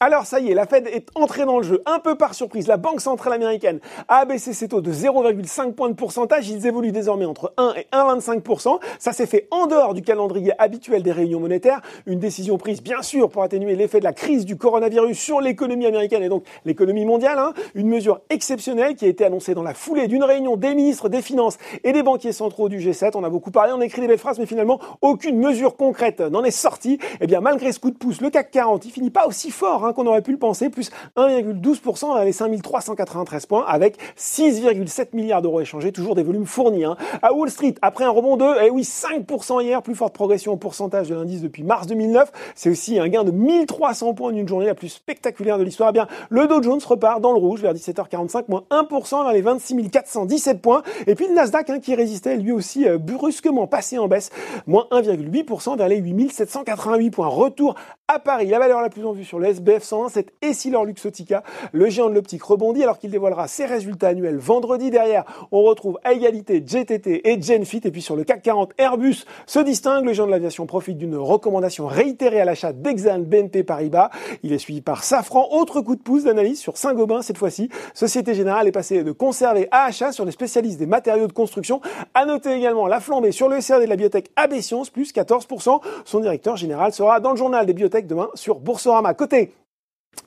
Alors 0.00 0.26
ça 0.26 0.40
y 0.40 0.50
est, 0.50 0.54
la 0.54 0.66
Fed 0.66 0.88
est 0.88 1.06
entrée 1.14 1.44
dans 1.44 1.58
le 1.58 1.62
jeu, 1.62 1.80
un 1.86 2.00
peu 2.00 2.16
par 2.16 2.34
surprise. 2.34 2.66
La 2.66 2.76
Banque 2.76 3.00
centrale 3.00 3.32
américaine 3.32 3.78
a 4.08 4.16
abaissé 4.16 4.52
ses 4.52 4.66
taux 4.66 4.80
de 4.80 4.92
0,5 4.92 5.72
points 5.72 5.88
de 5.88 5.94
pourcentage. 5.94 6.48
Ils 6.48 6.66
évoluent 6.66 6.90
désormais 6.90 7.24
entre 7.24 7.54
1 7.58 7.74
et 7.76 7.86
1,25%. 7.92 8.80
Ça 8.98 9.12
s'est 9.12 9.26
fait 9.26 9.46
en 9.52 9.66
dehors 9.66 9.94
du 9.94 10.02
calendrier 10.02 10.52
habituel 10.58 11.04
des 11.04 11.12
réunions 11.12 11.38
monétaires. 11.38 11.80
Une 12.06 12.18
décision 12.18 12.58
prise, 12.58 12.82
bien 12.82 13.02
sûr, 13.02 13.30
pour 13.30 13.44
atténuer 13.44 13.76
l'effet 13.76 14.00
de 14.00 14.04
la 14.04 14.12
crise 14.12 14.44
du 14.44 14.56
coronavirus 14.56 15.16
sur 15.16 15.40
l'économie 15.40 15.86
américaine 15.86 16.24
et 16.24 16.28
donc 16.28 16.44
l'économie 16.64 17.04
mondiale. 17.04 17.38
Hein. 17.38 17.52
Une 17.76 17.88
mesure 17.88 18.20
exceptionnelle 18.30 18.96
qui 18.96 19.04
a 19.04 19.08
été 19.08 19.24
annoncée 19.24 19.54
dans 19.54 19.62
la 19.62 19.74
foulée 19.74 20.08
d'une 20.08 20.24
réunion 20.24 20.56
des 20.56 20.74
ministres 20.74 21.08
des 21.08 21.22
Finances 21.22 21.56
et 21.84 21.92
des 21.92 22.02
banquiers 22.02 22.32
centraux 22.32 22.68
du 22.68 22.78
G7. 22.78 23.12
On 23.14 23.22
a 23.22 23.30
beaucoup 23.30 23.52
parlé, 23.52 23.72
on 23.72 23.80
écrit 23.80 24.00
des 24.00 24.08
belles 24.08 24.18
phrases, 24.18 24.40
mais 24.40 24.46
finalement, 24.46 24.80
aucune 25.02 25.38
mesure 25.38 25.76
concrète 25.76 26.20
n'en 26.20 26.42
est 26.42 26.50
sortie. 26.50 26.98
Eh 27.20 27.28
bien, 27.28 27.40
malgré 27.40 27.70
ce 27.70 27.78
coup 27.78 27.92
de 27.92 27.96
pouce, 27.96 28.20
le 28.20 28.30
CAC 28.30 28.50
40, 28.50 28.84
il 28.86 28.90
finit 28.90 29.10
pas 29.10 29.26
aussi 29.28 29.52
fort 29.52 29.83
Qu'on 29.92 30.06
aurait 30.06 30.22
pu 30.22 30.32
le 30.32 30.38
penser, 30.38 30.70
plus 30.70 30.90
1,12% 31.16 32.14
vers 32.14 32.24
les 32.24 32.32
5393 32.32 33.46
points, 33.46 33.64
avec 33.66 33.98
6,7 34.16 35.08
milliards 35.12 35.42
d'euros 35.42 35.60
échangés, 35.60 35.92
toujours 35.92 36.14
des 36.14 36.22
volumes 36.22 36.46
fournis. 36.46 36.84
Hein. 36.84 36.96
À 37.22 37.32
Wall 37.32 37.50
Street, 37.50 37.74
après 37.82 38.04
un 38.04 38.10
rebond 38.10 38.36
de, 38.36 38.64
eh 38.64 38.70
oui, 38.70 38.82
5% 38.82 39.62
hier, 39.62 39.82
plus 39.82 39.94
forte 39.94 40.14
progression 40.14 40.52
au 40.52 40.56
pourcentage 40.56 41.08
de 41.08 41.14
l'indice 41.14 41.42
depuis 41.42 41.62
mars 41.62 41.86
2009. 41.86 42.32
C'est 42.54 42.70
aussi 42.70 42.98
un 42.98 43.08
gain 43.08 43.24
de 43.24 43.30
1300 43.30 44.14
points 44.14 44.30
en 44.30 44.34
une 44.34 44.48
journée 44.48 44.66
la 44.66 44.74
plus 44.74 44.88
spectaculaire 44.88 45.58
de 45.58 45.64
l'histoire. 45.64 45.90
Eh 45.90 45.92
bien, 45.92 46.08
le 46.30 46.46
Dow 46.46 46.62
Jones 46.62 46.80
repart 46.84 47.20
dans 47.20 47.32
le 47.32 47.38
rouge 47.38 47.60
vers 47.60 47.74
17h45, 47.74 48.44
moins 48.48 48.64
1% 48.70 49.24
vers 49.24 49.32
les 49.32 49.42
26 49.42 49.90
417 49.90 50.60
points. 50.60 50.82
Et 51.06 51.14
puis 51.14 51.26
le 51.26 51.34
Nasdaq, 51.34 51.70
hein, 51.70 51.80
qui 51.80 51.94
résistait 51.94 52.36
lui 52.36 52.52
aussi 52.52 52.86
euh, 52.86 52.98
brusquement 52.98 53.66
passé 53.66 53.98
en 53.98 54.08
baisse, 54.08 54.30
moins 54.66 54.86
1,8% 54.90 55.76
vers 55.76 55.88
les 55.88 55.98
8788 55.98 57.10
points. 57.10 57.28
Retour 57.28 57.74
à 58.08 58.18
Paris, 58.18 58.46
la 58.46 58.58
valeur 58.58 58.82
la 58.82 58.90
plus 58.90 59.04
en 59.04 59.12
vue 59.12 59.24
sur 59.24 59.38
le 59.38 59.46
SBF 59.46 59.73
101, 59.82 60.08
c'est 60.10 60.32
Essilor 60.42 60.84
Luxotica. 60.84 61.42
Le 61.72 61.88
géant 61.88 62.08
de 62.08 62.14
l'optique 62.14 62.42
rebondit 62.42 62.82
alors 62.82 62.98
qu'il 62.98 63.10
dévoilera 63.10 63.48
ses 63.48 63.64
résultats 63.64 64.08
annuels 64.08 64.38
vendredi. 64.38 64.90
Derrière, 64.90 65.24
on 65.50 65.62
retrouve 65.62 65.98
à 66.04 66.12
égalité 66.12 66.62
GTT 66.64 67.28
et 67.28 67.40
Genfit. 67.40 67.80
Et 67.84 67.90
puis 67.90 68.02
sur 68.02 68.16
le 68.16 68.24
CAC 68.24 68.42
40, 68.42 68.72
Airbus 68.78 69.24
se 69.46 69.58
distingue. 69.58 70.04
Le 70.04 70.12
géant 70.12 70.26
de 70.26 70.30
l'aviation 70.30 70.66
profite 70.66 70.98
d'une 70.98 71.16
recommandation 71.16 71.86
réitérée 71.86 72.40
à 72.40 72.44
l'achat 72.44 72.72
d'Exan 72.72 73.20
BNP 73.20 73.64
Paribas. 73.64 74.10
Il 74.42 74.52
est 74.52 74.58
suivi 74.58 74.80
par 74.80 75.04
Safran. 75.04 75.48
Autre 75.52 75.80
coup 75.80 75.96
de 75.96 76.02
pouce 76.02 76.24
d'analyse 76.24 76.60
sur 76.60 76.76
Saint-Gobain 76.76 77.22
cette 77.22 77.38
fois-ci. 77.38 77.68
Société 77.94 78.34
Générale 78.34 78.68
est 78.68 78.72
passée 78.72 79.02
de 79.02 79.12
conserver 79.12 79.68
à 79.70 79.84
achat 79.84 80.12
sur 80.12 80.24
les 80.24 80.32
spécialistes 80.32 80.78
des 80.78 80.86
matériaux 80.86 81.26
de 81.26 81.32
construction. 81.32 81.80
À 82.14 82.26
noter 82.26 82.52
également 82.52 82.86
la 82.86 83.00
flambée 83.00 83.32
sur 83.32 83.48
le 83.48 83.60
SRD 83.60 83.82
de 83.82 83.88
la 83.88 83.96
biotech 83.96 84.30
AB 84.36 84.60
Science, 84.60 84.90
plus 84.90 85.12
14%. 85.12 85.80
Son 86.04 86.20
directeur 86.20 86.56
général 86.56 86.92
sera 86.92 87.20
dans 87.20 87.30
le 87.30 87.36
journal 87.36 87.66
des 87.66 87.72
biotech 87.72 88.06
demain 88.06 88.28
sur 88.34 88.60
Boursorama. 88.60 89.14
Côté 89.14 89.52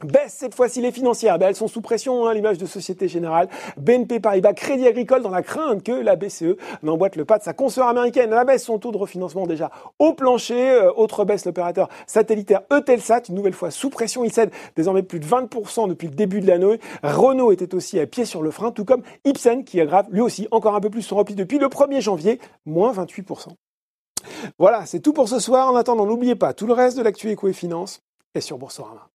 Baisse 0.04 0.36
cette 0.38 0.54
fois-ci 0.54 0.82
les 0.82 0.92
financières, 0.92 1.40
ben, 1.40 1.48
elles 1.50 1.56
sont 1.56 1.68
sous 1.68 1.82
pression 1.82 2.28
hein, 2.28 2.34
l'image 2.34 2.58
de 2.58 2.66
Société 2.66 3.08
Générale, 3.08 3.50
BNP 3.78 4.20
Paribas, 4.20 4.54
Crédit 4.54 4.88
Agricole 4.88 5.24
dans 5.24 5.32
la 5.32 5.42
crainte 5.42 5.82
que 5.82 5.92
la 5.92 6.16
BCE 6.16 6.56
n'emboîte 6.84 7.16
le 7.16 7.26
pas 7.26 7.40
de 7.40 7.44
sa 7.44 7.54
consoeur 7.54 7.88
américaine. 7.88 8.30
La 8.30 8.46
baisse 8.46 8.64
son 8.64 8.78
taux 8.78 8.92
de 8.92 8.98
refinancement 8.98 9.48
déjà 9.48 9.72
au 9.98 10.14
plancher. 10.14 10.72
Euh, 10.72 10.92
autre 10.96 11.26
baisse 11.26 11.46
l'opérateur 11.46 11.90
satellitaire 12.06 12.62
Eutelsat, 12.72 13.24
une 13.30 13.36
nouvelle 13.36 13.54
fois 13.54 13.72
sous 13.72 13.90
pression, 13.90 14.24
il 14.24 14.32
cède 14.32 14.52
désormais 14.76 15.04
plus 15.04 15.20
de 15.20 15.26
20% 15.26 15.90
depuis 15.90 16.08
le 16.08 16.14
début 16.16 16.42
de 16.42 16.48
l'année. 16.48 16.80
Renault 17.02 17.52
était 17.52 17.74
aussi 17.74 18.00
à 18.00 18.06
pied 18.06 18.26
sur 18.26 18.44
le 18.44 18.52
frein, 18.52 18.72
tout 18.72 18.86
comme 18.86 19.02
Ipsen 19.26 19.64
qui 19.64 19.82
aggrave 19.82 20.06
lui 20.12 20.22
aussi 20.22 20.48
encore 20.52 20.76
un 20.76 20.80
peu 20.80 20.90
plus 20.90 21.02
son 21.02 21.16
repli 21.16 21.34
depuis 21.34 21.58
le 21.58 21.68
1er 21.68 22.02
janvier, 22.02 22.40
moins 22.66 22.92
28%. 22.92 23.48
Voilà, 24.60 24.86
c'est 24.86 25.00
tout 25.00 25.14
pour 25.14 25.30
ce 25.30 25.40
soir. 25.40 25.72
En 25.72 25.76
attendant, 25.76 26.06
n'oubliez 26.06 26.36
pas 26.36 26.54
tout 26.54 26.68
le 26.68 26.74
reste 26.74 26.98
de 26.98 27.04
l'actu 27.04 27.30
éco 27.30 27.48
et 27.48 27.54
finance 27.54 28.02
est 28.36 28.42
sur 28.42 28.58
Boursorama. 28.58 29.10